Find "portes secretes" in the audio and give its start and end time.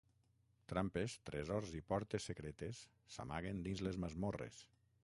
1.91-2.83